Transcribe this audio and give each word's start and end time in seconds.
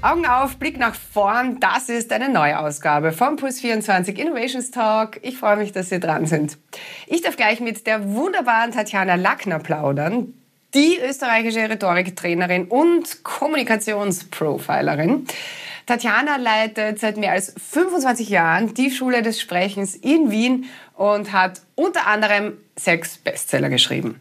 Augen 0.00 0.26
auf, 0.26 0.58
Blick 0.58 0.78
nach 0.78 0.94
vorn. 0.94 1.58
Das 1.58 1.88
ist 1.88 2.12
eine 2.12 2.28
neue 2.28 2.60
Ausgabe 2.60 3.10
vom 3.10 3.34
Puls24 3.34 4.14
Innovations 4.14 4.70
Talk. 4.70 5.18
Ich 5.22 5.36
freue 5.36 5.56
mich, 5.56 5.72
dass 5.72 5.88
Sie 5.88 5.98
dran 5.98 6.26
sind. 6.26 6.56
Ich 7.08 7.22
darf 7.22 7.36
gleich 7.36 7.58
mit 7.58 7.84
der 7.88 8.12
wunderbaren 8.12 8.70
Tatjana 8.70 9.16
Lackner 9.16 9.58
plaudern. 9.58 10.34
Die 10.72 11.00
österreichische 11.04 11.68
Rhetoriktrainerin 11.68 12.66
und 12.66 13.24
Kommunikationsprofilerin. 13.24 15.26
Tatjana 15.86 16.36
leitet 16.36 17.00
seit 17.00 17.16
mehr 17.16 17.32
als 17.32 17.52
25 17.56 18.28
Jahren 18.28 18.74
die 18.74 18.92
Schule 18.92 19.22
des 19.22 19.40
Sprechens 19.40 19.96
in 19.96 20.30
Wien 20.30 20.66
und 20.94 21.32
hat 21.32 21.62
unter 21.74 22.06
anderem 22.06 22.52
sechs 22.76 23.18
Bestseller 23.18 23.68
geschrieben. 23.68 24.20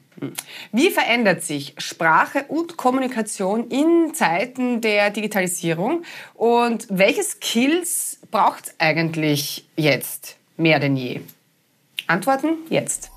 Wie 0.71 0.89
verändert 0.89 1.43
sich 1.43 1.75
Sprache 1.77 2.45
und 2.47 2.77
Kommunikation 2.77 3.69
in 3.69 4.13
Zeiten 4.13 4.81
der 4.81 5.11
Digitalisierung 5.11 6.03
und 6.33 6.87
welche 6.89 7.23
Skills 7.23 8.19
braucht 8.31 8.67
es 8.67 8.75
eigentlich 8.79 9.67
jetzt 9.75 10.37
mehr 10.57 10.79
denn 10.79 10.95
je? 10.95 11.21
Antworten 12.07 12.57
jetzt. 12.69 13.11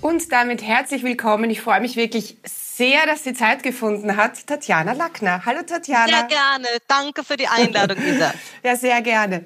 Und 0.00 0.32
damit 0.32 0.62
herzlich 0.62 1.02
willkommen. 1.02 1.50
Ich 1.50 1.60
freue 1.60 1.80
mich 1.80 1.96
wirklich 1.96 2.38
sehr, 2.44 3.04
dass 3.04 3.24
sie 3.24 3.34
Zeit 3.34 3.62
gefunden 3.62 4.16
hat. 4.16 4.46
Tatjana 4.46 4.92
Lackner. 4.92 5.44
Hallo 5.44 5.60
Tatjana. 5.62 6.06
Sehr 6.06 6.24
gerne. 6.24 6.66
Danke 6.88 7.22
für 7.22 7.36
die 7.36 7.48
Einladung, 7.48 7.98
Isa. 7.98 8.32
ja, 8.62 8.76
sehr 8.76 9.02
gerne. 9.02 9.44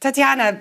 Tatjana, 0.00 0.58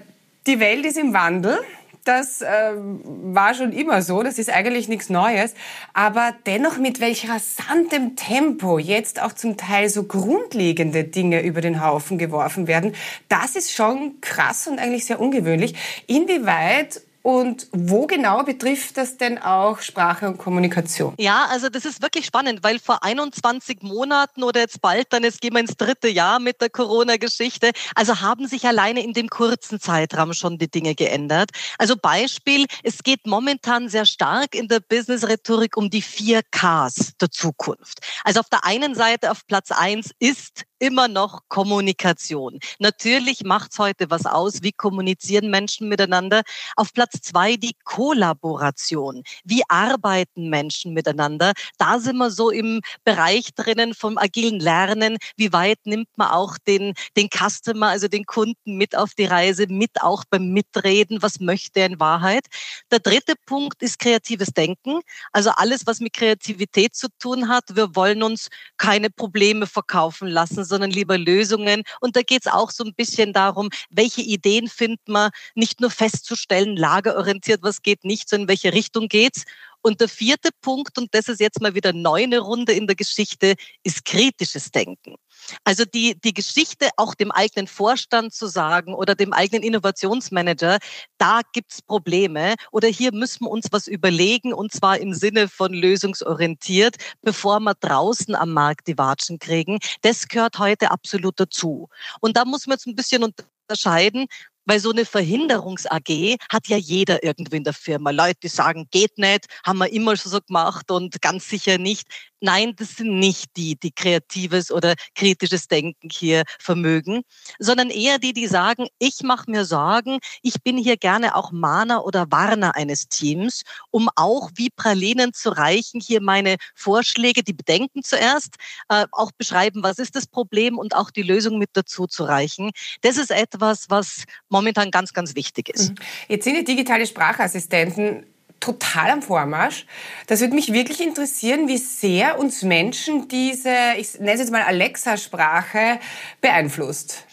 die 0.47 0.59
Welt 0.61 0.85
ist 0.85 0.97
im 0.97 1.13
Wandel. 1.13 1.59
Das 2.05 2.43
äh, 2.43 2.71
war 2.75 3.55
schon 3.55 3.73
immer 3.73 4.03
so, 4.03 4.21
das 4.21 4.37
ist 4.37 4.51
eigentlich 4.51 4.87
nichts 4.87 5.09
Neues. 5.09 5.55
Aber 5.93 6.33
dennoch 6.45 6.77
mit 6.77 6.99
welch 6.99 7.27
rasantem 7.27 8.15
Tempo 8.15 8.77
jetzt 8.77 9.19
auch 9.21 9.33
zum 9.33 9.57
Teil 9.57 9.89
so 9.89 10.03
grundlegende 10.03 11.03
Dinge 11.03 11.41
über 11.41 11.61
den 11.61 11.83
Haufen 11.83 12.19
geworfen 12.19 12.67
werden, 12.67 12.93
das 13.27 13.55
ist 13.55 13.73
schon 13.73 14.21
krass 14.21 14.67
und 14.67 14.77
eigentlich 14.77 15.05
sehr 15.05 15.19
ungewöhnlich. 15.19 15.73
Inwieweit 16.05 17.01
und 17.25 17.67
wo 17.71 18.05
genau 18.05 18.43
betrifft 18.43 18.97
das 18.97 19.17
denn 19.17 19.39
auch 19.39 19.79
Sprache 19.79 20.27
und 20.27 20.37
Kommunikation? 20.37 21.15
Ja, 21.17 21.47
also 21.49 21.69
das 21.69 21.83
ist 21.83 22.03
wirklich 22.03 22.27
spannend, 22.27 22.59
weil 22.61 22.77
vor 22.77 23.03
21 23.03 23.81
Monaten 23.81 24.43
oder 24.43 24.59
jetzt 24.59 24.79
bald, 24.79 25.11
dann 25.11 25.23
jetzt 25.23 25.41
gehen 25.41 25.55
wir 25.55 25.59
ins 25.59 25.75
dritte 25.75 26.07
Jahr 26.07 26.39
mit 26.39 26.61
der 26.61 26.69
Corona-Geschichte, 26.69 27.71
also 27.95 28.21
haben 28.21 28.47
sich 28.47 28.67
alleine 28.67 29.03
in 29.03 29.13
dem 29.13 29.27
kurzen 29.27 29.79
Zeitraum 29.79 30.33
schon 30.33 30.59
die 30.59 30.69
Dinge 30.69 30.93
geändert. 30.93 31.49
Also 31.79 31.95
Beispiel, 31.97 32.67
es 32.83 33.01
geht 33.01 33.25
momentan 33.25 33.89
sehr 33.89 34.05
stark 34.05 34.53
in 34.53 34.67
der 34.67 34.79
Business-Rhetorik 34.81 35.77
um 35.77 35.89
die 35.89 36.03
vier 36.03 36.43
Ks 36.43 37.17
der 37.19 37.31
Zukunft. 37.31 38.01
Also 38.23 38.41
auf 38.41 38.49
der 38.49 38.65
einen 38.65 38.93
Seite 38.93 39.31
auf 39.31 39.47
Platz 39.47 39.71
eins 39.71 40.11
ist 40.19 40.65
immer 40.79 41.07
noch 41.07 41.41
Kommunikation. 41.47 42.59
Natürlich 42.79 43.43
macht's 43.43 43.79
heute 43.79 44.09
was 44.09 44.25
aus, 44.25 44.61
wie 44.61 44.71
kommunizieren 44.71 45.49
Menschen 45.49 45.87
miteinander. 45.87 46.41
Auf 46.75 46.93
Platz 46.93 47.21
zwei 47.21 47.55
die 47.55 47.75
Kollaboration. 47.83 49.23
Wie 49.43 49.63
arbeiten 49.69 50.49
Menschen 50.49 50.93
miteinander? 50.93 51.53
Da 51.77 51.99
sind 51.99 52.17
wir 52.17 52.31
so 52.31 52.49
im 52.49 52.81
Bereich 53.03 53.53
drinnen 53.55 53.93
vom 53.93 54.17
agilen 54.17 54.59
Lernen. 54.59 55.17
Wie 55.37 55.53
weit 55.53 55.79
nimmt 55.85 56.09
man 56.17 56.31
auch 56.31 56.57
den, 56.67 56.93
den 57.15 57.29
Customer, 57.29 57.87
also 57.87 58.07
den 58.07 58.25
Kunden 58.25 58.75
mit 58.77 58.95
auf 58.95 59.13
die 59.13 59.25
Reise, 59.25 59.67
mit 59.67 60.01
auch 60.01 60.23
beim 60.29 60.49
Mitreden? 60.49 61.21
Was 61.21 61.39
möchte 61.39 61.79
er 61.79 61.85
in 61.87 61.99
Wahrheit? 61.99 62.47
Der 62.91 62.99
dritte 62.99 63.35
Punkt 63.45 63.81
ist 63.81 63.99
kreatives 63.99 64.49
Denken. 64.49 64.99
Also 65.31 65.51
alles, 65.51 65.87
was 65.87 65.99
mit 65.99 66.13
Kreativität 66.13 66.95
zu 66.95 67.07
tun 67.19 67.49
hat. 67.49 67.75
Wir 67.75 67.95
wollen 67.95 68.23
uns 68.23 68.49
keine 68.77 69.09
Probleme 69.09 69.67
verkaufen 69.67 70.27
lassen, 70.27 70.63
sondern 70.75 70.91
lieber 70.91 71.17
Lösungen. 71.17 71.83
Und 72.01 72.17
da 72.17 72.21
geht 72.21 72.45
es 72.45 72.51
auch 72.51 72.69
so 72.69 72.83
ein 72.83 72.93
bisschen 72.93 73.31
darum, 73.31 73.69
welche 73.89 74.21
Ideen 74.21 74.67
findet 74.67 75.07
man, 75.07 75.31
nicht 75.55 75.79
nur 75.79 75.89
festzustellen, 75.89 76.75
lagerorientiert, 76.75 77.63
was 77.63 77.81
geht 77.81 78.03
nicht, 78.03 78.27
sondern 78.27 78.43
in 78.43 78.49
welche 78.49 78.73
Richtung 78.73 79.07
geht's. 79.07 79.45
Und 79.81 80.01
der 80.01 80.09
vierte 80.09 80.49
Punkt, 80.61 80.97
und 80.97 81.13
das 81.13 81.29
ist 81.29 81.39
jetzt 81.39 81.61
mal 81.61 81.75
wieder 81.75 81.93
neu 81.93 82.23
eine 82.23 82.39
Runde 82.39 82.73
in 82.73 82.87
der 82.87 82.95
Geschichte, 82.95 83.55
ist 83.83 84.03
kritisches 84.03 84.71
Denken. 84.71 85.15
Also 85.63 85.85
die, 85.85 86.19
die 86.19 86.33
Geschichte 86.33 86.89
auch 86.97 87.15
dem 87.15 87.31
eigenen 87.31 87.67
Vorstand 87.67 88.33
zu 88.33 88.47
sagen 88.47 88.93
oder 88.93 89.15
dem 89.15 89.33
eigenen 89.33 89.63
Innovationsmanager, 89.63 90.79
da 91.17 91.41
gibt's 91.53 91.81
Probleme 91.81 92.55
oder 92.71 92.87
hier 92.87 93.13
müssen 93.13 93.45
wir 93.45 93.51
uns 93.51 93.67
was 93.71 93.87
überlegen 93.87 94.53
und 94.53 94.71
zwar 94.71 94.99
im 94.99 95.13
Sinne 95.13 95.47
von 95.47 95.73
lösungsorientiert, 95.73 96.95
bevor 97.21 97.59
wir 97.59 97.73
draußen 97.75 98.35
am 98.35 98.51
Markt 98.53 98.87
die 98.87 98.97
Watschen 98.97 99.39
kriegen. 99.39 99.79
Das 100.01 100.27
gehört 100.27 100.59
heute 100.59 100.91
absolut 100.91 101.39
dazu. 101.39 101.89
Und 102.21 102.37
da 102.37 102.45
muss 102.45 102.67
man 102.67 102.75
jetzt 102.75 102.87
ein 102.87 102.95
bisschen 102.95 103.23
unterscheiden, 103.67 104.27
weil 104.65 104.79
so 104.79 104.91
eine 104.91 105.05
Verhinderungs-AG 105.05 106.37
hat 106.51 106.67
ja 106.67 106.77
jeder 106.77 107.23
irgendwie 107.23 107.57
in 107.57 107.63
der 107.63 107.73
Firma. 107.73 108.11
Leute, 108.11 108.39
die 108.43 108.47
sagen, 108.47 108.87
geht 108.91 109.17
nicht, 109.17 109.45
haben 109.65 109.79
wir 109.79 109.91
immer 109.91 110.17
schon 110.17 110.31
so 110.31 110.39
gemacht 110.41 110.91
und 110.91 111.21
ganz 111.21 111.47
sicher 111.47 111.77
nicht. 111.77 112.07
Nein, 112.41 112.73
das 112.75 112.97
sind 112.97 113.17
nicht 113.17 113.55
die, 113.57 113.75
die 113.75 113.91
kreatives 113.91 114.69
oder 114.71 114.93
kritisches 115.15 115.67
Denken 115.67 116.09
hier 116.11 116.43
vermögen, 116.59 117.23
sondern 117.59 117.89
eher 117.89 118.19
die, 118.19 118.33
die 118.33 118.45
sagen, 118.47 118.87
ich 118.99 119.23
mache 119.23 119.49
mir 119.49 119.65
Sorgen, 119.65 120.19
ich 120.43 120.61
bin 120.61 120.77
hier 120.77 120.97
gerne 120.97 121.35
auch 121.35 121.51
Mahner 121.51 122.05
oder 122.05 122.27
Warner 122.29 122.75
eines 122.75 123.07
Teams, 123.07 123.63
um 123.89 124.09
auch 124.15 124.51
wie 124.55 124.69
Pralinen 124.69 125.33
zu 125.33 125.49
reichen, 125.49 126.01
hier 126.01 126.21
meine 126.21 126.57
Vorschläge, 126.75 127.41
die 127.41 127.53
Bedenken 127.53 128.03
zuerst, 128.03 128.55
äh, 128.89 129.05
auch 129.11 129.31
beschreiben, 129.31 129.81
was 129.81 129.97
ist 129.97 130.15
das 130.15 130.27
Problem 130.27 130.77
und 130.77 130.95
auch 130.95 131.09
die 131.09 131.23
Lösung 131.23 131.57
mit 131.57 131.69
dazu 131.73 132.05
zu 132.05 132.25
reichen. 132.25 132.71
Das 133.01 133.17
ist 133.17 133.31
etwas, 133.31 133.85
was 133.89 134.25
momentan 134.55 134.89
ganz, 134.89 135.13
ganz 135.13 135.35
wichtig 135.35 135.69
ist. 135.69 135.91
Mhm. 135.91 135.95
Jetzt 136.29 136.45
sind 136.45 136.55
die 136.55 136.63
digitale 136.63 137.05
Sprachassistenten 137.05 138.25
total 138.61 139.11
am 139.11 139.21
Vormarsch. 139.21 139.85
Das 140.27 140.39
würde 140.39 140.55
mich 140.55 140.71
wirklich 140.71 141.01
interessieren, 141.01 141.67
wie 141.67 141.77
sehr 141.77 142.39
uns 142.39 142.63
Menschen 142.63 143.27
diese, 143.27 143.75
ich 143.97 144.13
nenne 144.15 144.33
es 144.33 144.39
jetzt 144.39 144.51
mal 144.51 144.63
Alexa-Sprache 144.63 145.99
beeinflusst. 146.41 147.25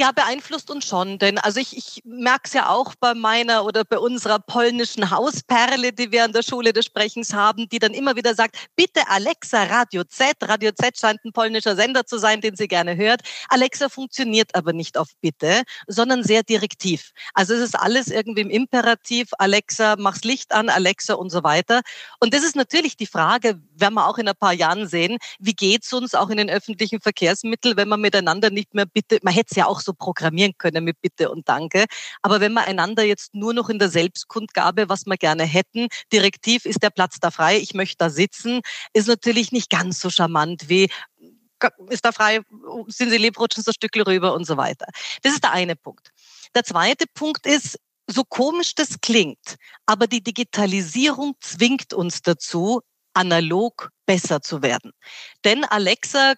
Ja, 0.00 0.12
beeinflusst 0.12 0.70
uns 0.70 0.86
schon, 0.86 1.18
denn 1.18 1.38
also 1.38 1.58
ich, 1.58 1.76
ich 1.76 2.02
merke 2.04 2.42
es 2.44 2.52
ja 2.52 2.68
auch 2.68 2.94
bei 3.00 3.14
meiner 3.14 3.64
oder 3.64 3.82
bei 3.82 3.98
unserer 3.98 4.38
polnischen 4.38 5.10
Hausperle, 5.10 5.92
die 5.92 6.12
wir 6.12 6.22
an 6.22 6.32
der 6.32 6.44
Schule 6.44 6.72
des 6.72 6.84
Sprechens 6.84 7.34
haben, 7.34 7.68
die 7.68 7.80
dann 7.80 7.94
immer 7.94 8.14
wieder 8.14 8.36
sagt, 8.36 8.68
bitte 8.76 9.08
Alexa, 9.08 9.64
Radio 9.64 10.04
Z. 10.04 10.36
Radio 10.42 10.70
Z 10.70 10.96
scheint 10.96 11.24
ein 11.24 11.32
polnischer 11.32 11.74
Sender 11.74 12.06
zu 12.06 12.16
sein, 12.18 12.40
den 12.40 12.54
sie 12.54 12.68
gerne 12.68 12.96
hört. 12.96 13.22
Alexa 13.48 13.88
funktioniert 13.88 14.54
aber 14.54 14.72
nicht 14.72 14.96
auf 14.96 15.08
Bitte, 15.20 15.64
sondern 15.88 16.22
sehr 16.22 16.44
direktiv. 16.44 17.10
Also 17.34 17.54
es 17.54 17.60
ist 17.60 17.74
alles 17.74 18.06
irgendwie 18.06 18.42
im 18.42 18.50
Imperativ, 18.50 19.30
Alexa, 19.38 19.96
mach's 19.98 20.22
Licht 20.22 20.52
an, 20.52 20.68
Alexa 20.68 21.14
und 21.14 21.30
so 21.30 21.42
weiter. 21.42 21.80
Und 22.20 22.34
das 22.34 22.44
ist 22.44 22.54
natürlich 22.54 22.96
die 22.96 23.06
Frage, 23.06 23.60
werden 23.74 23.94
wir 23.94 24.06
auch 24.06 24.18
in 24.18 24.28
ein 24.28 24.36
paar 24.36 24.52
Jahren 24.52 24.86
sehen, 24.86 25.18
wie 25.40 25.54
geht's 25.54 25.92
uns 25.92 26.14
auch 26.14 26.30
in 26.30 26.36
den 26.36 26.50
öffentlichen 26.50 27.00
Verkehrsmitteln, 27.00 27.76
wenn 27.76 27.88
man 27.88 28.00
miteinander 28.00 28.50
nicht 28.50 28.74
mehr 28.74 28.86
bitte, 28.86 29.18
man 29.22 29.34
hätte 29.34 29.48
es 29.50 29.56
ja 29.56 29.66
auch 29.66 29.80
so 29.80 29.87
programmieren 29.94 30.54
können 30.58 30.84
mit 30.84 31.00
Bitte 31.00 31.30
und 31.30 31.48
Danke. 31.48 31.86
Aber 32.22 32.40
wenn 32.40 32.52
wir 32.52 32.66
einander 32.66 33.02
jetzt 33.02 33.34
nur 33.34 33.54
noch 33.54 33.68
in 33.68 33.78
der 33.78 33.88
Selbstkundgabe, 33.88 34.88
was 34.88 35.06
wir 35.06 35.16
gerne 35.16 35.44
hätten, 35.44 35.88
direktiv 36.12 36.64
ist 36.64 36.82
der 36.82 36.90
Platz 36.90 37.18
da 37.20 37.30
frei, 37.30 37.58
ich 37.58 37.74
möchte 37.74 37.96
da 37.98 38.10
sitzen, 38.10 38.60
ist 38.92 39.08
natürlich 39.08 39.52
nicht 39.52 39.70
ganz 39.70 40.00
so 40.00 40.10
charmant 40.10 40.68
wie 40.68 40.88
ist 41.88 42.04
da 42.04 42.12
frei, 42.12 42.40
sind 42.86 43.10
Sie 43.10 43.18
lieb, 43.18 43.38
rutschen 43.38 43.64
so 43.64 43.72
Stückel 43.72 44.02
rüber 44.02 44.32
und 44.34 44.46
so 44.46 44.56
weiter. 44.56 44.86
Das 45.22 45.32
ist 45.32 45.42
der 45.42 45.52
eine 45.52 45.74
Punkt. 45.74 46.12
Der 46.54 46.62
zweite 46.62 47.06
Punkt 47.12 47.46
ist, 47.46 47.78
so 48.06 48.24
komisch 48.24 48.74
das 48.74 49.00
klingt, 49.00 49.56
aber 49.84 50.06
die 50.06 50.22
Digitalisierung 50.22 51.34
zwingt 51.40 51.92
uns 51.92 52.22
dazu, 52.22 52.80
analog 53.12 53.90
besser 54.06 54.40
zu 54.40 54.62
werden. 54.62 54.92
Denn 55.44 55.64
Alexa, 55.64 56.34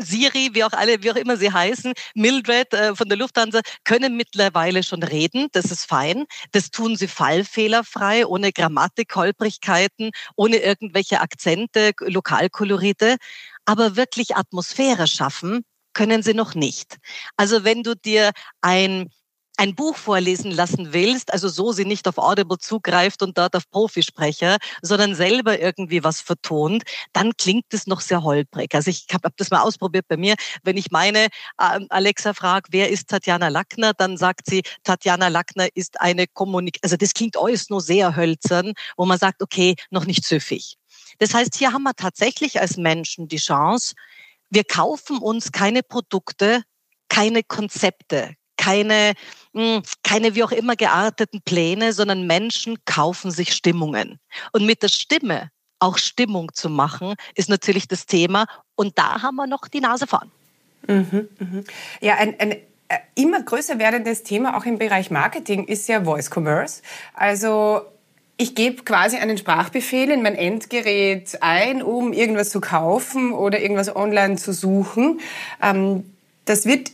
Siri, 0.00 0.50
wie 0.52 0.64
auch 0.64 0.72
alle, 0.72 1.02
wie 1.02 1.10
auch 1.10 1.16
immer 1.16 1.36
sie 1.36 1.52
heißen, 1.52 1.92
Mildred 2.14 2.72
äh, 2.74 2.94
von 2.94 3.08
der 3.08 3.18
Lufthansa, 3.18 3.60
können 3.84 4.16
mittlerweile 4.16 4.82
schon 4.82 5.02
reden. 5.02 5.48
Das 5.52 5.66
ist 5.66 5.84
fein. 5.86 6.24
Das 6.52 6.70
tun 6.70 6.96
sie 6.96 7.08
fallfehlerfrei, 7.08 8.26
ohne 8.26 8.52
Grammatikholprigkeiten, 8.52 10.10
ohne 10.36 10.56
irgendwelche 10.56 11.20
Akzente, 11.20 11.92
Lokalkolorite. 12.00 13.16
Aber 13.64 13.96
wirklich 13.96 14.36
Atmosphäre 14.36 15.06
schaffen, 15.06 15.64
können 15.92 16.22
sie 16.22 16.34
noch 16.34 16.54
nicht. 16.54 16.96
Also 17.36 17.64
wenn 17.64 17.82
du 17.82 17.94
dir 17.94 18.30
ein 18.60 19.10
ein 19.58 19.74
Buch 19.74 19.96
vorlesen 19.96 20.52
lassen 20.52 20.92
willst, 20.92 21.32
also 21.32 21.48
so 21.48 21.72
sie 21.72 21.84
nicht 21.84 22.06
auf 22.06 22.16
Audible 22.16 22.58
zugreift 22.58 23.22
und 23.22 23.36
dort 23.36 23.56
auf 23.56 23.68
Profisprecher, 23.70 24.56
sondern 24.82 25.16
selber 25.16 25.58
irgendwie 25.60 26.04
was 26.04 26.20
vertont, 26.20 26.84
dann 27.12 27.36
klingt 27.36 27.66
es 27.72 27.88
noch 27.88 28.00
sehr 28.00 28.22
holprig. 28.22 28.72
Also 28.74 28.90
ich 28.90 29.06
habe 29.12 29.26
hab 29.26 29.36
das 29.36 29.50
mal 29.50 29.62
ausprobiert 29.62 30.06
bei 30.06 30.16
mir. 30.16 30.36
Wenn 30.62 30.76
ich 30.76 30.92
meine 30.92 31.26
äh, 31.58 31.80
Alexa 31.88 32.34
frage, 32.34 32.68
wer 32.70 32.88
ist 32.88 33.08
Tatjana 33.08 33.48
Lackner, 33.48 33.94
dann 33.94 34.16
sagt 34.16 34.42
sie, 34.46 34.62
Tatjana 34.84 35.26
Lackner 35.26 35.66
ist 35.74 36.00
eine 36.00 36.28
Kommunik, 36.28 36.78
also 36.82 36.96
das 36.96 37.12
klingt 37.12 37.36
alles 37.36 37.68
nur 37.68 37.80
sehr 37.80 38.14
hölzern, 38.14 38.74
wo 38.96 39.06
man 39.06 39.18
sagt, 39.18 39.42
okay, 39.42 39.74
noch 39.90 40.04
nicht 40.04 40.24
süffig. 40.24 40.76
Das 41.18 41.34
heißt, 41.34 41.56
hier 41.56 41.72
haben 41.72 41.82
wir 41.82 41.94
tatsächlich 41.94 42.60
als 42.60 42.76
Menschen 42.76 43.26
die 43.26 43.38
Chance, 43.38 43.94
wir 44.50 44.62
kaufen 44.62 45.18
uns 45.18 45.50
keine 45.50 45.82
Produkte, 45.82 46.62
keine 47.08 47.42
Konzepte, 47.42 48.36
keine, 48.68 49.14
hm, 49.54 49.82
keine 50.02 50.34
wie 50.34 50.44
auch 50.44 50.52
immer 50.52 50.76
gearteten 50.76 51.40
Pläne, 51.42 51.94
sondern 51.94 52.26
Menschen 52.26 52.76
kaufen 52.84 53.30
sich 53.30 53.54
Stimmungen. 53.54 54.18
Und 54.52 54.66
mit 54.66 54.82
der 54.82 54.88
Stimme 54.88 55.50
auch 55.78 55.96
Stimmung 55.96 56.52
zu 56.52 56.68
machen, 56.68 57.14
ist 57.34 57.48
natürlich 57.48 57.88
das 57.88 58.04
Thema. 58.04 58.44
Und 58.74 58.98
da 58.98 59.22
haben 59.22 59.36
wir 59.36 59.46
noch 59.46 59.68
die 59.68 59.80
Nase 59.80 60.06
vorn. 60.06 60.30
Mhm, 60.86 61.28
mhm. 61.38 61.64
Ja, 62.00 62.16
ein, 62.16 62.38
ein 62.38 62.52
äh, 62.52 62.98
immer 63.14 63.42
größer 63.42 63.78
werdendes 63.78 64.22
Thema 64.22 64.56
auch 64.56 64.66
im 64.66 64.78
Bereich 64.78 65.10
Marketing 65.10 65.64
ist 65.64 65.88
ja 65.88 66.04
Voice 66.04 66.30
Commerce. 66.30 66.82
Also 67.14 67.82
ich 68.36 68.54
gebe 68.54 68.82
quasi 68.84 69.16
einen 69.16 69.38
Sprachbefehl 69.38 70.10
in 70.10 70.22
mein 70.22 70.34
Endgerät 70.34 71.38
ein, 71.40 71.82
um 71.82 72.12
irgendwas 72.12 72.50
zu 72.50 72.60
kaufen 72.60 73.32
oder 73.32 73.60
irgendwas 73.60 73.94
online 73.94 74.36
zu 74.36 74.52
suchen. 74.52 75.20
Ähm, 75.62 76.04
das 76.44 76.66
wird 76.66 76.90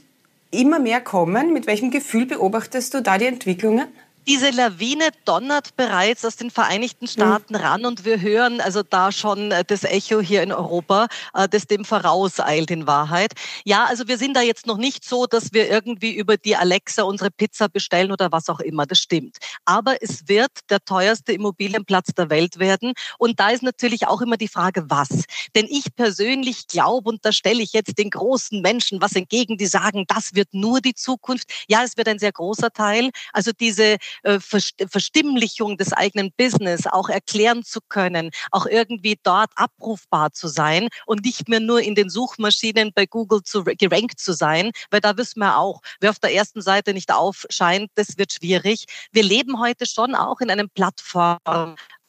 immer 0.61 0.79
mehr 0.79 1.01
kommen. 1.01 1.53
Mit 1.53 1.67
welchem 1.67 1.91
Gefühl 1.91 2.27
beobachtest 2.27 2.95
du 2.95 3.03
da 3.03 3.19
die 3.19 3.27
Entwicklungen? 3.27 3.87
Diese 4.27 4.51
Lawine 4.51 5.11
donnert 5.27 5.77
bereits 5.77 6.25
aus 6.25 6.37
den 6.37 6.51
Vereinigten 6.51 7.07
Staaten 7.07 7.55
mhm. 7.55 7.61
ran 7.61 7.87
und 7.87 8.05
wir 8.05 8.21
hören 8.21 8.61
also 8.61 8.83
da 8.83 9.13
schon 9.13 9.51
äh, 9.51 9.65
das 9.65 9.85
Echo 9.85 10.21
hier 10.21 10.43
in 10.43 10.53
Europa, 10.53 11.09
äh, 11.35 11.47
das 11.49 11.67
dem 11.67 11.85
vorauseilt 11.85 12.71
in 12.71 12.87
Wahrheit. 12.87 13.33
Ja, 13.65 13.85
also 13.85 14.09
wir 14.09 14.17
sind 14.17 14.35
da 14.35 14.41
jetzt 14.41 14.67
noch 14.67 14.79
nicht 14.79 15.05
so, 15.05 15.27
dass 15.27 15.53
wir 15.53 15.69
irgendwie 15.71 16.15
über 16.15 16.39
die 16.39 16.57
Alexa 16.57 17.03
unsere 17.03 17.31
Pizza 17.31 17.69
bestellen 17.69 18.13
oder 18.13 18.33
was 18.33 18.49
auch 18.49 18.61
immer. 18.61 18.87
Das 18.87 18.99
stimmt. 18.99 19.37
Aber 19.67 20.03
es 20.03 20.27
wird 20.27 20.51
der 20.71 20.83
teuerste 20.83 21.33
Immobilienplatz 21.33 22.15
der 22.17 22.31
Welt 22.31 22.59
werden. 22.59 22.95
Und 23.19 23.41
da 23.41 23.51
ist 23.51 23.63
natürlich 23.63 24.07
auch 24.07 24.23
immer 24.23 24.39
die 24.39 24.49
Frage, 24.49 24.85
was? 24.89 25.25
Denn 25.55 25.67
ich 25.69 25.95
persönlich 25.95 26.67
glaube, 26.67 27.11
und 27.11 27.25
da 27.25 27.33
stelle 27.33 27.63
ich 27.63 27.75
jetzt 27.75 27.99
den 27.99 28.11
großen 28.11 28.63
Menschen 28.63 29.03
was 29.03 29.15
entgegen, 29.15 29.59
die 29.59 29.67
sagen, 29.67 30.05
das 30.09 30.35
wird 30.35 30.55
nur 30.55 30.81
die 30.81 30.95
Zukunft. 30.95 31.51
Ja, 31.69 31.83
es 31.85 31.97
wird 31.97 32.09
ein 32.09 32.19
sehr 32.19 32.33
großer 32.33 32.71
Teil. 32.73 33.11
Also 33.33 33.53
diese 33.53 33.97
äh, 34.23 34.39
Verstimmlichung 34.41 35.77
des 35.77 35.93
eigenen 35.93 36.33
Business 36.37 36.87
auch 36.87 37.09
erklären 37.09 37.65
zu 37.65 37.81
können, 37.89 38.31
auch 38.51 38.67
irgendwie 38.67 39.19
dort 39.23 39.51
abrufbar 39.57 40.33
zu 40.33 40.49
sein 40.49 40.89
und 41.07 41.25
nicht 41.25 41.49
mehr 41.49 41.61
nur 41.61 41.81
in 41.81 41.95
den 41.95 42.11
Suchmaschinen 42.11 42.93
bei 42.95 43.07
Google 43.07 43.43
zu, 43.43 43.65
gerankt 43.65 44.21
zu 44.21 44.33
sein, 44.33 44.71
weil 44.91 45.01
da 45.01 45.17
wissen 45.17 45.41
wir 45.41 45.59
auch, 45.59 45.81
wer 46.01 46.11
auf 46.11 46.19
der 46.19 46.35
ersten 46.35 46.63
Seite 46.63 46.95
nicht 46.95 47.13
aufscheint, 47.13 47.91
das 47.95 48.19
wird 48.19 48.33
schwierig. 48.33 48.85
Wir 49.13 49.23
leben 49.23 49.61
heute 49.61 49.87
schon 49.87 50.15
auch 50.15 50.41
in 50.41 50.51
einem 50.51 50.71
Plattform. 50.71 51.39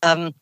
Ähm, 0.02 0.34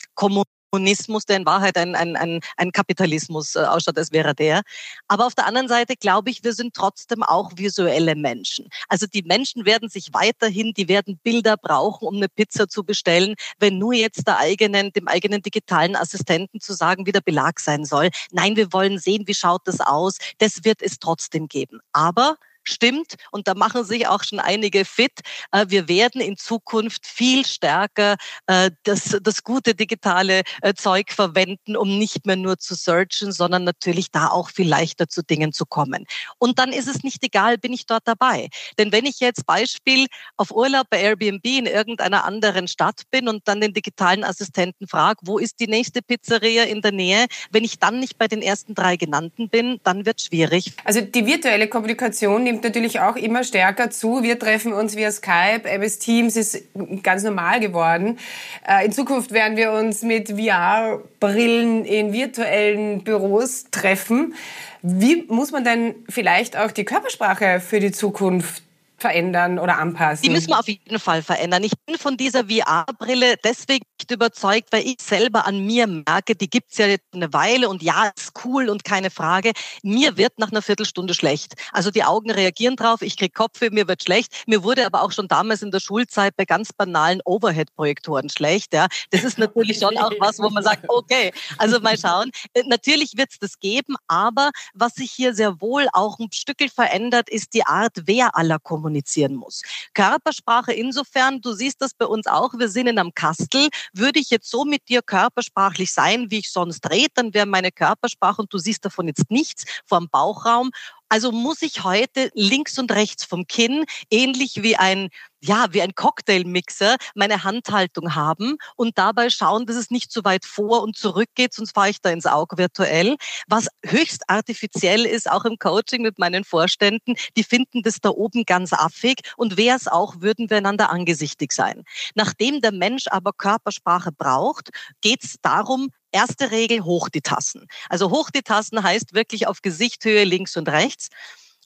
Kommunismus, 0.73 1.25
der 1.25 1.37
in 1.37 1.45
Wahrheit 1.45 1.77
ein, 1.77 1.93
ein, 1.93 2.15
ein, 2.15 2.39
ein 2.57 2.71
Kapitalismus 2.71 3.55
äh, 3.55 3.59
ausschaut, 3.59 3.95
als 3.95 4.11
wäre 4.11 4.33
der. 4.33 4.63
Aber 5.07 5.27
auf 5.27 5.35
der 5.35 5.45
anderen 5.45 5.67
Seite 5.67 5.95
glaube 5.95 6.31
ich, 6.31 6.43
wir 6.43 6.53
sind 6.53 6.73
trotzdem 6.73 7.21
auch 7.21 7.51
visuelle 7.55 8.15
Menschen. 8.15 8.69
Also 8.89 9.05
die 9.05 9.21
Menschen 9.21 9.65
werden 9.65 9.87
sich 9.89 10.07
weiterhin, 10.13 10.73
die 10.73 10.87
werden 10.87 11.19
Bilder 11.23 11.57
brauchen, 11.57 12.07
um 12.07 12.15
eine 12.15 12.27
Pizza 12.27 12.67
zu 12.67 12.83
bestellen, 12.83 13.35
wenn 13.59 13.77
nur 13.77 13.93
jetzt 13.93 14.25
der 14.27 14.39
eigenen, 14.39 14.91
dem 14.93 15.07
eigenen 15.07 15.43
digitalen 15.43 15.95
Assistenten 15.95 16.59
zu 16.59 16.73
sagen, 16.73 17.05
wie 17.05 17.11
der 17.11 17.21
Belag 17.21 17.59
sein 17.59 17.85
soll. 17.85 18.09
Nein, 18.31 18.55
wir 18.55 18.73
wollen 18.73 18.97
sehen, 18.97 19.27
wie 19.27 19.35
schaut 19.35 19.67
das 19.67 19.79
aus. 19.79 20.17
Das 20.39 20.63
wird 20.63 20.81
es 20.81 20.97
trotzdem 20.97 21.47
geben. 21.47 21.81
Aber 21.91 22.37
stimmt 22.63 23.15
und 23.31 23.47
da 23.47 23.53
machen 23.53 23.83
sich 23.83 24.07
auch 24.07 24.23
schon 24.23 24.39
einige 24.39 24.85
fit. 24.85 25.19
Äh, 25.51 25.65
wir 25.69 25.87
werden 25.87 26.21
in 26.21 26.37
Zukunft 26.37 27.05
viel 27.05 27.45
stärker 27.45 28.15
äh, 28.47 28.71
das, 28.83 29.17
das 29.21 29.43
gute 29.43 29.75
digitale 29.75 30.41
äh, 30.61 30.73
Zeug 30.73 31.11
verwenden, 31.11 31.75
um 31.75 31.97
nicht 31.97 32.25
mehr 32.25 32.35
nur 32.35 32.57
zu 32.57 32.75
searchen, 32.75 33.31
sondern 33.31 33.63
natürlich 33.63 34.11
da 34.11 34.27
auch 34.27 34.49
viel 34.49 34.67
leichter 34.67 35.07
zu 35.07 35.23
Dingen 35.23 35.53
zu 35.53 35.65
kommen. 35.65 36.05
Und 36.37 36.59
dann 36.59 36.71
ist 36.71 36.87
es 36.87 37.03
nicht 37.03 37.23
egal, 37.23 37.57
bin 37.57 37.73
ich 37.73 37.85
dort 37.85 38.03
dabei. 38.05 38.49
Denn 38.77 38.91
wenn 38.91 39.05
ich 39.05 39.19
jetzt 39.19 39.45
Beispiel 39.45 40.07
auf 40.37 40.51
Urlaub 40.51 40.87
bei 40.89 41.01
Airbnb 41.01 41.45
in 41.45 41.65
irgendeiner 41.65 42.25
anderen 42.25 42.67
Stadt 42.67 43.01
bin 43.11 43.27
und 43.27 43.47
dann 43.47 43.61
den 43.61 43.73
digitalen 43.73 44.23
Assistenten 44.23 44.87
frage, 44.87 45.19
wo 45.23 45.37
ist 45.37 45.59
die 45.59 45.67
nächste 45.67 46.01
Pizzeria 46.01 46.63
in 46.63 46.81
der 46.81 46.91
Nähe, 46.91 47.25
wenn 47.51 47.63
ich 47.63 47.79
dann 47.79 47.99
nicht 47.99 48.17
bei 48.17 48.27
den 48.27 48.41
ersten 48.41 48.75
drei 48.75 48.97
genannten 48.97 49.49
bin, 49.49 49.79
dann 49.83 50.05
wird 50.05 50.21
schwierig. 50.21 50.73
Also 50.83 51.01
die 51.01 51.25
virtuelle 51.25 51.67
Kommunikation 51.67 52.45
nimmt 52.53 52.63
natürlich 52.63 52.99
auch 52.99 53.15
immer 53.15 53.43
stärker 53.43 53.89
zu. 53.89 54.23
Wir 54.23 54.37
treffen 54.37 54.73
uns 54.73 54.95
via 54.95 55.11
Skype, 55.11 55.63
MS 55.65 55.99
Teams 55.99 56.35
ist 56.35 56.63
ganz 57.01 57.23
normal 57.23 57.59
geworden. 57.59 58.19
Äh, 58.67 58.85
in 58.85 58.91
Zukunft 58.91 59.31
werden 59.31 59.57
wir 59.57 59.71
uns 59.71 60.03
mit 60.03 60.29
VR-Brillen 60.29 61.85
in 61.85 62.13
virtuellen 62.13 63.03
Büros 63.03 63.65
treffen. 63.71 64.35
Wie 64.81 65.23
muss 65.27 65.51
man 65.51 65.63
denn 65.63 65.95
vielleicht 66.09 66.57
auch 66.57 66.71
die 66.71 66.85
Körpersprache 66.85 67.59
für 67.59 67.79
die 67.79 67.91
Zukunft 67.91 68.63
verändern 69.03 69.59
oder 69.59 69.79
anpassen? 69.79 70.23
Die 70.23 70.29
müssen 70.29 70.47
wir 70.47 70.59
auf 70.59 70.67
jeden 70.69 70.97
Fall 70.97 71.21
verändern. 71.21 71.61
Ich 71.63 71.73
bin 71.85 71.97
von 71.97 72.15
dieser 72.15 72.45
VR-Brille 72.45 73.35
deswegen 73.43 73.83
überzeugt, 74.09 74.69
weil 74.71 74.85
ich 74.85 74.97
selber 75.01 75.45
an 75.45 75.65
mir 75.65 75.87
merke, 75.87 76.35
die 76.35 76.49
gibt's 76.49 76.77
ja 76.77 76.87
jetzt 76.87 77.13
eine 77.13 77.31
Weile 77.33 77.69
und 77.69 77.81
ja, 77.83 78.11
ist 78.17 78.31
cool 78.45 78.69
und 78.69 78.83
keine 78.83 79.09
Frage. 79.09 79.51
Mir 79.81 80.17
wird 80.17 80.39
nach 80.39 80.51
einer 80.51 80.61
Viertelstunde 80.61 81.13
schlecht. 81.13 81.55
Also 81.71 81.91
die 81.91 82.03
Augen 82.03 82.31
reagieren 82.31 82.75
drauf, 82.75 83.01
ich 83.01 83.17
krieg 83.17 83.33
Kopfweh, 83.33 83.69
mir 83.69 83.87
wird 83.87 84.03
schlecht. 84.03 84.43
Mir 84.47 84.63
wurde 84.63 84.85
aber 84.85 85.03
auch 85.03 85.11
schon 85.11 85.27
damals 85.27 85.61
in 85.61 85.71
der 85.71 85.79
Schulzeit 85.79 86.35
bei 86.35 86.45
ganz 86.45 86.71
banalen 86.73 87.21
Overhead-Projektoren 87.25 88.29
schlecht. 88.29 88.73
Ja. 88.73 88.87
Das 89.11 89.23
ist 89.23 89.37
natürlich 89.37 89.79
schon 89.79 89.97
auch 89.97 90.11
was, 90.19 90.39
wo 90.39 90.49
man 90.49 90.63
sagt, 90.63 90.85
okay, 90.87 91.31
also 91.57 91.79
mal 91.79 91.97
schauen. 91.97 92.31
Äh, 92.53 92.63
natürlich 92.67 93.13
wird's 93.17 93.39
das 93.39 93.59
geben, 93.59 93.95
aber 94.07 94.51
was 94.73 94.95
sich 94.95 95.11
hier 95.11 95.33
sehr 95.33 95.61
wohl 95.61 95.87
auch 95.93 96.19
ein 96.19 96.31
Stückel 96.31 96.69
verändert, 96.69 97.29
ist 97.29 97.53
die 97.53 97.65
Art, 97.65 97.93
wer 98.05 98.35
aller 98.35 98.59
kommunizieren 98.93 99.35
muss. 99.35 99.61
Körpersprache 99.93 100.73
insofern, 100.73 101.41
du 101.41 101.53
siehst 101.53 101.81
das 101.81 101.93
bei 101.93 102.05
uns 102.05 102.27
auch, 102.27 102.53
wir 102.57 102.69
sind 102.69 102.87
in 102.87 102.99
einem 102.99 103.13
Kastel, 103.13 103.69
würde 103.93 104.19
ich 104.19 104.29
jetzt 104.29 104.49
so 104.49 104.65
mit 104.65 104.87
dir 104.89 105.01
körpersprachlich 105.01 105.91
sein, 105.91 106.29
wie 106.29 106.39
ich 106.39 106.51
sonst 106.51 106.89
rede, 106.89 107.11
dann 107.15 107.33
wäre 107.33 107.45
meine 107.45 107.71
Körpersprache 107.71 108.41
und 108.41 108.53
du 108.53 108.57
siehst 108.57 108.85
davon 108.85 109.07
jetzt 109.07 109.29
nichts 109.29 109.65
vom 109.85 110.07
Bauchraum. 110.09 110.71
Also 111.13 111.31
muss 111.31 111.61
ich 111.61 111.83
heute 111.83 112.31
links 112.33 112.79
und 112.79 112.91
rechts 112.91 113.23
vom 113.23 113.45
Kinn, 113.45 113.85
ähnlich 114.09 114.63
wie 114.63 114.77
ein, 114.77 115.09
ja, 115.41 115.67
wie 115.69 115.83
ein 115.83 115.93
Cocktailmixer, 115.93 116.95
meine 117.13 117.43
Handhaltung 117.43 118.15
haben 118.15 118.57
und 118.77 118.97
dabei 118.97 119.29
schauen, 119.29 119.67
dass 119.67 119.75
es 119.75 119.91
nicht 119.91 120.11
zu 120.11 120.23
weit 120.23 120.43
vor 120.43 120.81
und 120.81 120.97
zurück 120.97 121.29
geht, 121.35 121.53
sonst 121.53 121.75
fahre 121.75 121.91
ich 121.91 122.01
da 122.01 122.09
ins 122.09 122.25
Auge 122.25 122.57
virtuell. 122.57 123.17
Was 123.47 123.67
höchst 123.85 124.27
artifiziell 124.27 125.05
ist, 125.05 125.29
auch 125.29 125.45
im 125.45 125.59
Coaching 125.59 126.01
mit 126.01 126.17
meinen 126.17 126.43
Vorständen, 126.43 127.13
die 127.37 127.43
finden 127.43 127.83
das 127.83 127.99
da 128.01 128.09
oben 128.09 128.43
ganz 128.43 128.73
affig 128.73 129.19
und 129.37 129.55
wäre 129.55 129.77
es 129.77 129.87
auch, 129.87 130.15
würden 130.21 130.49
wir 130.49 130.57
einander 130.57 130.89
angesichtig 130.89 131.51
sein. 131.51 131.83
Nachdem 132.15 132.59
der 132.59 132.71
Mensch 132.71 133.05
aber 133.11 133.33
Körpersprache 133.33 134.11
braucht, 134.11 134.71
geht 135.01 135.23
es 135.23 135.35
darum, 135.43 135.89
Erste 136.13 136.51
Regel, 136.51 136.83
hoch 136.83 137.09
die 137.09 137.21
Tassen. 137.21 137.67
Also 137.89 138.11
hoch 138.11 138.29
die 138.29 138.43
Tassen 138.43 138.83
heißt 138.83 139.15
wirklich 139.15 139.47
auf 139.47 139.63
Gesichthöhe 139.63 140.23
links 140.23 140.55
und 140.55 140.69
rechts. 140.69 141.09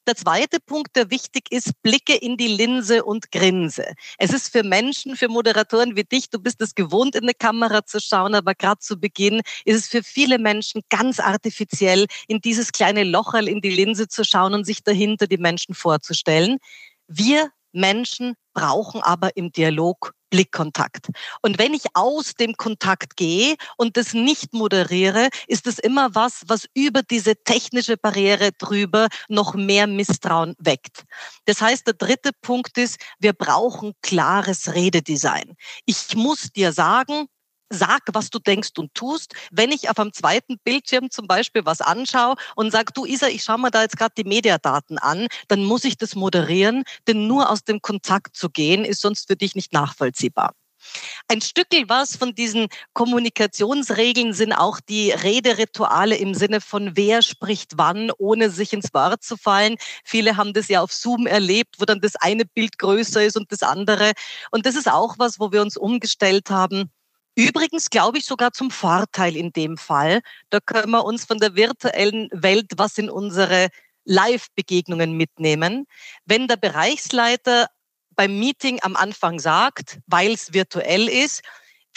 Der 0.08 0.16
zweite 0.16 0.62
Punkt, 0.62 0.96
der 0.96 1.12
wichtig 1.12 1.51
ist, 1.51 1.74
blicke 1.82 2.16
in 2.16 2.38
die 2.38 2.48
Linse 2.48 3.04
und 3.04 3.30
grinse. 3.30 3.94
Es 4.18 4.32
ist 4.32 4.54
für 4.54 4.63
Menschen, 4.63 5.18
für 5.18 5.27
Moderatoren 5.27 5.98
wie 5.98 6.06
dich, 6.06 6.30
du 6.30 6.39
bist 6.39 6.62
es 6.62 6.75
gewohnt, 6.75 7.13
in 7.16 7.24
eine 7.24 7.34
Kamera 7.34 7.86
zu 7.86 8.00
schauen, 8.00 8.34
aber 8.34 8.56
gerade 8.56 8.80
zu 8.80 8.98
Beginn 8.98 9.42
ist 9.66 9.75
es 9.75 9.88
für 9.88 10.04
viele 10.04 10.39
Menschen 10.39 10.82
ganz 10.88 11.20
artifiziell, 11.20 12.06
in 12.30 12.39
dieses 12.39 12.72
kleine 12.72 13.04
Locherl 13.04 13.50
in 13.50 13.60
die 13.60 13.70
Linse 13.70 14.08
zu 14.08 14.24
schauen 14.24 14.54
und 14.54 14.63
sich 14.63 14.82
dahinter 14.82 15.27
die 15.27 15.38
Menschen 15.38 15.75
vorzustellen. 15.75 16.60
Wir 17.10 17.51
Menschen 17.74 18.36
brauchen 18.54 19.01
aber 19.01 19.36
im 19.36 19.51
Dialog 19.51 20.13
Blickkontakt. 20.29 21.07
Und 21.41 21.60
wenn 21.60 21.74
ich 21.74 21.84
aus 21.93 22.34
dem 22.34 22.55
Kontakt 22.57 23.15
gehe 23.15 23.55
und 23.77 23.98
das 23.98 24.13
nicht 24.13 24.53
moderiere, 24.53 25.29
ist 25.48 25.67
es 25.67 25.79
immer 25.79 26.13
was, 26.15 26.41
was 26.48 26.67
über 26.74 27.01
diese 27.01 27.36
technische 27.36 27.98
Barriere 27.98 28.51
drüber 28.57 29.07
noch 29.29 29.55
mehr 29.55 29.88
Misstrauen 29.88 30.55
weckt. 30.60 31.05
Das 31.46 31.62
heißt, 31.62 31.88
der 31.88 31.93
dritte 31.93 32.31
Punkt 32.41 32.77
ist, 32.77 32.98
wir 33.19 33.34
brauchen 33.34 33.93
klares 34.01 34.74
Rededesign. 34.74 35.55
Ich 35.86 36.15
muss 36.15 36.51
dir 36.51 36.74
sagen, 36.74 37.27
sag, 37.70 38.02
was 38.14 38.30
du 38.30 38.40
denkst 38.40 38.72
und 38.78 38.94
tust. 38.94 39.34
Wenn 39.52 39.72
ich 39.72 39.90
auf 39.90 40.00
einem 40.00 40.14
zweiten 40.14 40.58
Bildschirm 40.64 41.10
zum 41.12 41.28
Beispiel 41.28 41.66
was 41.66 41.82
anschaue 41.82 42.36
und 42.56 42.72
sag, 42.72 42.94
du 42.94 43.06
Isa, 43.06 43.28
ich 43.28 43.44
schaue 43.44 43.60
mir 43.60 43.72
da 43.72 43.82
jetzt 43.82 43.98
gerade 43.98 44.14
die 44.18 44.24
Mediadaten 44.24 44.98
an, 44.98 45.28
dann 45.48 45.64
muss 45.64 45.84
ich 45.84 45.98
das 45.98 46.16
moderieren, 46.16 46.84
denn 47.08 47.28
nur 47.28 47.50
aus 47.50 47.64
dem 47.64 47.82
Kontakt 47.82 48.36
zu 48.36 48.50
gehen, 48.50 48.86
ist 48.86 49.02
sonst 49.02 49.28
für 49.28 49.36
dich 49.36 49.56
nicht 49.56 49.74
nachvollziehbar. 49.74 50.54
Ein 51.28 51.42
Stückel 51.42 51.90
was 51.90 52.16
von 52.16 52.34
diesen 52.34 52.68
Kommunikationsregeln 52.94 54.34
sind 54.34 54.54
auch 54.54 54.80
die 54.80 55.12
Rederituale 55.12 56.16
im 56.16 56.34
Sinne 56.34 56.62
von 56.62 56.96
wer 56.96 57.22
spricht 57.22 57.74
wann, 57.78 58.12
ohne 58.18 58.50
sich 58.50 58.74
ins 58.74 58.94
Wort 58.94 59.24
zu 59.24 59.38
fallen. 59.38 59.76
Viele 60.04 60.38
haben 60.38 60.54
das 60.54 60.68
ja 60.68 60.82
auf 60.82 60.94
Zoom 60.94 61.28
erlebt, 61.28 61.76
wo 61.80 61.86
dann 61.86 62.00
das 62.00 62.16
eine 62.16 62.46
Bild 62.46 62.78
größer 62.80 63.24
ist 63.24 63.38
und 63.38 63.52
das 63.52 63.64
andere. 63.64 64.14
Und 64.52 64.66
das 64.66 64.76
ist 64.76 64.90
auch 64.90 65.16
was, 65.18 65.40
wo 65.40 65.52
wir 65.52 65.62
uns 65.62 65.78
umgestellt 65.78 66.50
haben 66.50 66.92
Übrigens 67.38 67.91
glaube 67.91 68.17
ich 68.17 68.25
sogar 68.25 68.51
zum 68.51 68.72
Vorteil 68.72 69.36
in 69.36 69.53
dem 69.53 69.77
Fall. 69.77 70.22
Da 70.50 70.60
können 70.60 70.89
wir 70.89 71.06
uns 71.06 71.24
von 71.24 71.38
der 71.38 71.56
virtuellen 71.56 72.29
Welt 72.32 72.72
was 72.77 72.98
in 72.98 73.12
unsere 73.12 73.67
Live-Begegnungen 74.06 75.13
mitnehmen. 75.13 75.86
Wenn 76.25 76.48
der 76.48 76.56
Bereichsleiter 76.56 77.67
beim 78.15 78.39
Meeting 78.39 78.79
am 78.82 78.96
Anfang 78.96 79.38
sagt, 79.39 80.00
weil 80.08 80.32
es 80.32 80.53
virtuell 80.53 81.08
ist, 81.08 81.44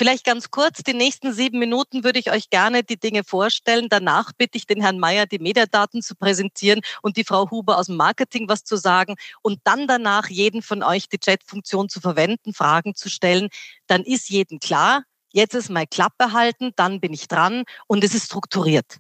Vielleicht 0.01 0.25
ganz 0.25 0.51
kurz, 0.51 0.83
die 0.83 0.95
nächsten 0.95 1.35
sieben 1.35 1.59
Minuten 1.59 2.05
würde 2.05 2.19
ich 2.19 2.31
euch 2.31 2.49
gerne 2.49 2.83
die 2.83 2.99
Dinge 2.99 3.23
vorstellen. 3.23 3.89
Danach 3.91 4.33
bitte 4.33 4.57
ich 4.57 4.67
den 4.67 4.81
Herrn 4.81 4.99
Mayer, 4.99 5.27
die 5.27 5.39
Mediadaten 5.39 6.01
zu 6.01 6.15
präsentieren 6.15 6.81
und 7.03 7.19
die 7.19 7.25
Frau 7.25 7.51
Huber 7.51 7.77
aus 7.77 7.89
dem 7.89 7.97
Marketing 7.97 8.49
was 8.49 8.65
zu 8.65 8.77
sagen 8.77 9.17
und 9.43 9.59
dann 9.65 9.87
danach 9.87 10.31
jeden 10.31 10.63
von 10.63 10.83
euch 10.83 11.11
die 11.11 11.19
Chat-Funktion 11.19 11.91
zu 11.91 12.01
verwenden, 12.01 12.55
Fragen 12.55 12.95
zu 12.95 13.11
stellen. 13.11 13.51
Dann 13.89 14.03
ist 14.03 14.31
jedem 14.31 14.59
klar, 14.59 15.03
jetzt 15.33 15.55
ist 15.55 15.71
meine 15.71 15.87
Klappe 15.87 16.33
halten, 16.33 16.73
dann 16.77 17.01
bin 17.01 17.13
ich 17.13 17.29
dran 17.29 17.65
und 17.87 18.05
es 18.05 18.15
ist 18.15 18.27
strukturiert. 18.27 18.99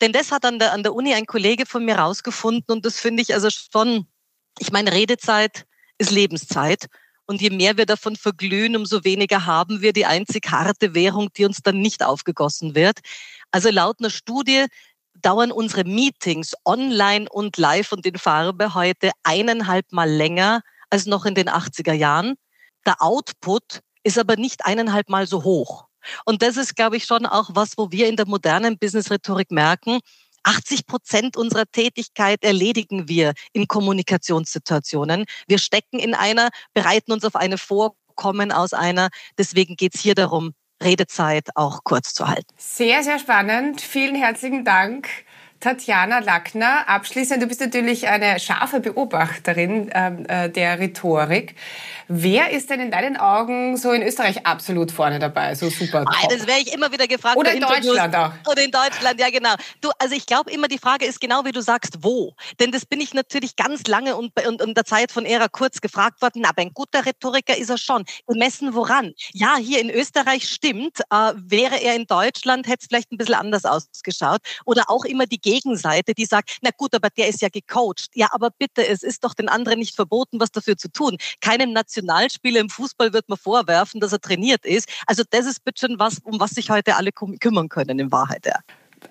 Denn 0.00 0.12
das 0.12 0.30
hat 0.30 0.44
an 0.44 0.58
der, 0.58 0.72
an 0.72 0.82
der 0.82 0.94
Uni 0.94 1.14
ein 1.14 1.26
Kollege 1.26 1.66
von 1.66 1.84
mir 1.84 1.96
rausgefunden 1.96 2.76
und 2.76 2.84
das 2.84 3.00
finde 3.00 3.22
ich 3.22 3.34
also 3.34 3.48
schon, 3.50 4.06
ich 4.58 4.72
meine, 4.72 4.92
Redezeit 4.92 5.66
ist 5.98 6.10
Lebenszeit. 6.10 6.86
Und 7.26 7.40
je 7.40 7.50
mehr 7.50 7.78
wir 7.78 7.86
davon 7.86 8.16
verglühen, 8.16 8.76
umso 8.76 9.02
weniger 9.02 9.46
haben 9.46 9.80
wir 9.80 9.94
die 9.94 10.04
einzig 10.04 10.50
harte 10.50 10.94
Währung, 10.94 11.32
die 11.32 11.46
uns 11.46 11.62
dann 11.62 11.80
nicht 11.80 12.02
aufgegossen 12.02 12.74
wird. 12.74 12.98
Also 13.50 13.70
laut 13.70 14.00
einer 14.00 14.10
Studie 14.10 14.66
dauern 15.22 15.50
unsere 15.50 15.84
Meetings 15.84 16.54
online 16.66 17.26
und 17.30 17.56
live 17.56 17.92
und 17.92 18.04
in 18.04 18.18
Farbe 18.18 18.74
heute 18.74 19.10
eineinhalb 19.22 19.90
Mal 19.90 20.10
länger 20.10 20.60
als 20.90 21.06
noch 21.06 21.24
in 21.24 21.34
den 21.34 21.48
80er 21.48 21.94
Jahren. 21.94 22.34
Der 22.84 23.00
Output 23.00 23.80
ist 24.04 24.18
aber 24.18 24.36
nicht 24.36 24.64
eineinhalb 24.64 25.08
Mal 25.08 25.26
so 25.26 25.42
hoch. 25.42 25.86
Und 26.24 26.42
das 26.42 26.56
ist, 26.56 26.76
glaube 26.76 26.96
ich, 26.96 27.04
schon 27.04 27.26
auch 27.26 27.50
was, 27.54 27.76
wo 27.76 27.90
wir 27.90 28.08
in 28.08 28.16
der 28.16 28.26
modernen 28.26 28.78
Business-Rhetorik 28.78 29.50
merken, 29.50 30.00
80 30.44 30.86
Prozent 30.86 31.36
unserer 31.36 31.64
Tätigkeit 31.64 32.44
erledigen 32.44 33.08
wir 33.08 33.32
in 33.52 33.66
Kommunikationssituationen. 33.66 35.24
Wir 35.48 35.58
stecken 35.58 35.98
in 35.98 36.14
einer, 36.14 36.50
bereiten 36.74 37.12
uns 37.12 37.24
auf 37.24 37.34
eine 37.34 37.58
vor, 37.58 37.96
kommen 38.14 38.52
aus 38.52 38.74
einer. 38.74 39.08
Deswegen 39.38 39.76
geht 39.76 39.94
es 39.94 40.02
hier 40.02 40.14
darum, 40.14 40.52
Redezeit 40.82 41.48
auch 41.54 41.82
kurz 41.84 42.14
zu 42.14 42.28
halten. 42.28 42.54
Sehr, 42.56 43.02
sehr 43.02 43.18
spannend. 43.18 43.80
Vielen 43.80 44.14
herzlichen 44.14 44.64
Dank. 44.64 45.08
Tatjana 45.64 46.18
Lackner, 46.18 46.86
abschließend, 46.90 47.42
du 47.42 47.46
bist 47.46 47.58
natürlich 47.58 48.06
eine 48.06 48.38
scharfe 48.38 48.80
Beobachterin 48.80 49.90
ähm, 49.94 50.26
äh, 50.28 50.50
der 50.50 50.78
Rhetorik. 50.78 51.54
Wer 52.06 52.50
ist 52.50 52.68
denn 52.68 52.80
in 52.80 52.90
deinen 52.90 53.16
Augen 53.16 53.78
so 53.78 53.90
in 53.92 54.02
Österreich 54.02 54.44
absolut 54.44 54.92
vorne 54.92 55.18
dabei? 55.18 55.54
So 55.54 55.70
super. 55.70 56.04
Top? 56.04 56.30
Das 56.30 56.46
wäre 56.46 56.58
ich 56.58 56.74
immer 56.74 56.92
wieder 56.92 57.06
gefragt. 57.06 57.38
Oder 57.38 57.54
in 57.54 57.62
Deutschland 57.62 58.14
auch. 58.14 58.30
Oder 58.46 58.62
in 58.62 58.70
Deutschland, 58.70 59.18
ja 59.18 59.30
genau. 59.30 59.54
Du, 59.80 59.90
also 59.98 60.14
ich 60.14 60.26
glaube 60.26 60.50
immer, 60.50 60.68
die 60.68 60.76
Frage 60.76 61.06
ist 61.06 61.18
genau, 61.18 61.46
wie 61.46 61.52
du 61.52 61.62
sagst, 61.62 62.02
wo. 62.02 62.34
Denn 62.60 62.70
das 62.70 62.84
bin 62.84 63.00
ich 63.00 63.14
natürlich 63.14 63.56
ganz 63.56 63.86
lange 63.86 64.16
und, 64.16 64.32
und 64.46 64.60
in 64.60 64.74
der 64.74 64.84
Zeit 64.84 65.12
von 65.12 65.24
Ära 65.24 65.48
kurz 65.48 65.80
gefragt 65.80 66.20
worden. 66.20 66.44
Aber 66.44 66.60
ein 66.60 66.74
guter 66.74 67.06
Rhetoriker 67.06 67.56
ist 67.56 67.70
er 67.70 67.78
schon. 67.78 68.04
Gemessen 68.26 68.74
woran? 68.74 69.14
Ja, 69.32 69.56
hier 69.56 69.80
in 69.80 69.88
Österreich 69.88 70.46
stimmt. 70.46 71.00
Äh, 71.10 71.32
wäre 71.36 71.80
er 71.80 71.96
in 71.96 72.06
Deutschland, 72.06 72.66
hätte 72.66 72.80
es 72.82 72.88
vielleicht 72.88 73.12
ein 73.12 73.16
bisschen 73.16 73.36
anders 73.36 73.64
ausgeschaut. 73.64 74.42
Oder 74.66 74.90
auch 74.90 75.06
immer 75.06 75.24
die 75.24 75.40
Gegenseite, 75.54 76.14
die 76.14 76.24
sagt, 76.24 76.58
na 76.62 76.70
gut, 76.76 76.94
aber 76.94 77.10
der 77.10 77.28
ist 77.28 77.40
ja 77.40 77.48
gecoacht. 77.48 78.10
Ja, 78.14 78.28
aber 78.32 78.50
bitte, 78.50 78.86
es 78.86 79.02
ist 79.02 79.22
doch 79.22 79.34
den 79.34 79.48
anderen 79.48 79.78
nicht 79.78 79.94
verboten, 79.94 80.40
was 80.40 80.50
dafür 80.50 80.76
zu 80.76 80.88
tun. 80.90 81.16
Keinem 81.40 81.72
Nationalspieler 81.72 82.60
im 82.60 82.70
Fußball 82.70 83.12
wird 83.12 83.28
man 83.28 83.38
vorwerfen, 83.38 84.00
dass 84.00 84.12
er 84.12 84.20
trainiert 84.20 84.66
ist. 84.66 84.88
Also 85.06 85.22
das 85.30 85.46
ist 85.46 85.64
bitte 85.64 85.86
schon 85.86 85.98
was, 85.98 86.18
um 86.24 86.40
was 86.40 86.50
sich 86.50 86.70
heute 86.70 86.96
alle 86.96 87.12
kümmern 87.12 87.68
können 87.68 87.98
in 88.00 88.10
Wahrheit. 88.10 88.46
Ja. 88.46 88.58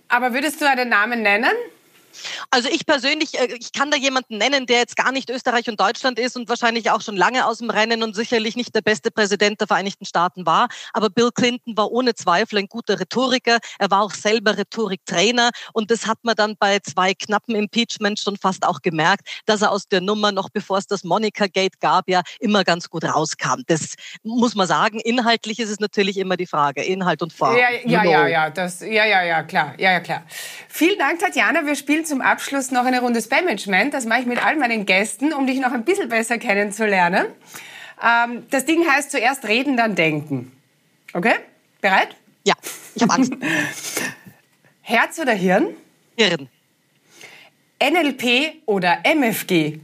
Aber 0.09 0.33
würdest 0.33 0.59
du 0.59 0.69
einen 0.69 0.89
Namen 0.89 1.21
nennen? 1.21 1.53
Also 2.49 2.69
ich 2.69 2.85
persönlich, 2.85 3.39
äh, 3.39 3.55
ich 3.59 3.71
kann 3.71 3.91
da 3.91 3.97
jemanden 3.97 4.37
nennen, 4.37 4.65
der 4.65 4.79
jetzt 4.79 4.95
gar 4.95 5.11
nicht 5.11 5.29
Österreich 5.29 5.69
und 5.69 5.79
Deutschland 5.79 6.19
ist 6.19 6.35
und 6.35 6.49
wahrscheinlich 6.49 6.91
auch 6.91 7.01
schon 7.01 7.17
lange 7.17 7.45
aus 7.45 7.59
dem 7.59 7.69
Rennen 7.69 8.03
und 8.03 8.15
sicherlich 8.15 8.55
nicht 8.55 8.75
der 8.75 8.81
beste 8.81 9.11
Präsident 9.11 9.59
der 9.59 9.67
Vereinigten 9.67 10.05
Staaten 10.05 10.45
war. 10.45 10.67
Aber 10.93 11.09
Bill 11.09 11.31
Clinton 11.33 11.77
war 11.77 11.91
ohne 11.91 12.13
Zweifel 12.15 12.59
ein 12.59 12.67
guter 12.67 12.99
Rhetoriker. 12.99 13.59
Er 13.79 13.91
war 13.91 14.01
auch 14.01 14.13
selber 14.13 14.57
Rhetoriktrainer 14.57 15.51
und 15.73 15.91
das 15.91 16.07
hat 16.07 16.19
man 16.23 16.35
dann 16.35 16.55
bei 16.57 16.79
zwei 16.79 17.13
knappen 17.13 17.55
Impeachments 17.55 18.23
schon 18.23 18.37
fast 18.37 18.65
auch 18.65 18.81
gemerkt, 18.81 19.27
dass 19.45 19.61
er 19.61 19.71
aus 19.71 19.87
der 19.87 20.01
Nummer, 20.01 20.31
noch 20.31 20.49
bevor 20.49 20.77
es 20.77 20.87
das 20.87 21.03
Monica 21.03 21.47
Gate 21.47 21.79
gab, 21.79 22.09
ja 22.09 22.21
immer 22.39 22.63
ganz 22.63 22.89
gut 22.89 23.03
rauskam. 23.03 23.61
Das 23.67 23.95
muss 24.23 24.55
man 24.55 24.67
sagen. 24.67 24.99
Inhaltlich 24.99 25.59
ist 25.59 25.69
es 25.69 25.79
natürlich 25.79 26.17
immer 26.17 26.37
die 26.37 26.47
Frage, 26.47 26.83
Inhalt 26.83 27.21
und 27.21 27.33
Form. 27.33 27.55
Ja, 27.57 27.69
ja, 27.85 28.03
ja, 28.03 28.27
ja, 28.27 28.49
das, 28.49 28.81
ja, 28.81 29.05
ja, 29.05 29.23
ja, 29.23 29.43
klar, 29.43 29.73
ja, 29.77 29.91
ja, 29.91 29.99
klar. 29.99 30.23
Vielen 30.67 30.99
Dank, 30.99 31.19
Tatjana. 31.19 31.65
Wir 31.65 31.75
spielen 32.03 32.05
zum 32.05 32.21
Abschluss 32.21 32.71
noch 32.71 32.85
eine 32.85 33.01
Runde 33.01 33.21
Spam-Management. 33.21 33.93
Das 33.93 34.05
mache 34.05 34.21
ich 34.21 34.25
mit 34.25 34.43
all 34.43 34.55
meinen 34.57 34.85
Gästen, 34.85 35.33
um 35.33 35.47
dich 35.47 35.59
noch 35.59 35.71
ein 35.71 35.85
bisschen 35.85 36.09
besser 36.09 36.37
kennenzulernen. 36.37 37.27
Ähm, 38.01 38.45
das 38.49 38.65
Ding 38.65 38.85
heißt 38.85 39.11
zuerst 39.11 39.47
reden, 39.47 39.77
dann 39.77 39.95
denken. 39.95 40.51
Okay? 41.13 41.35
Bereit? 41.81 42.15
Ja, 42.43 42.53
ich 42.95 43.03
habe 43.03 43.13
Angst. 43.13 43.33
Herz 44.81 45.19
oder 45.19 45.33
Hirn? 45.33 45.75
Hirn. 46.17 46.49
NLP 47.81 48.63
oder 48.65 48.99
MFG? 49.05 49.79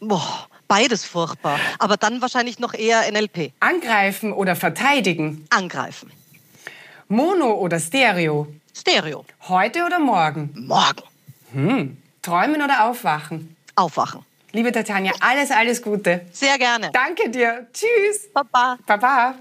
Boah, 0.00 0.48
beides 0.68 1.04
furchtbar. 1.04 1.58
Aber 1.78 1.96
dann 1.96 2.20
wahrscheinlich 2.20 2.58
noch 2.58 2.74
eher 2.74 3.10
NLP. 3.10 3.52
Angreifen 3.60 4.32
oder 4.32 4.54
verteidigen? 4.54 5.44
Angreifen. 5.50 6.12
Mono 7.08 7.54
oder 7.54 7.80
Stereo? 7.80 8.46
Stereo. 8.74 9.24
Heute 9.48 9.84
oder 9.84 9.98
morgen? 9.98 10.50
Morgen. 10.66 11.02
Hm. 11.52 11.96
Träumen 12.22 12.62
oder 12.62 12.86
aufwachen? 12.88 13.56
Aufwachen. 13.76 14.24
Liebe 14.52 14.70
Tatjana, 14.70 15.12
alles, 15.20 15.50
alles 15.50 15.80
Gute. 15.82 16.26
Sehr 16.32 16.58
gerne. 16.58 16.90
Danke 16.92 17.30
dir. 17.30 17.66
Tschüss. 17.72 18.30
Baba. 18.32 18.78
Baba. 18.86 19.34